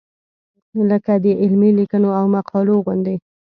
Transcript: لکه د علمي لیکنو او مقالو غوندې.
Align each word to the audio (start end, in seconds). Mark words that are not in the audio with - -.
لکه 0.89 1.13
د 1.23 1.25
علمي 1.41 1.69
لیکنو 1.79 2.09
او 2.19 2.25
مقالو 2.35 2.75
غوندې. 2.85 3.15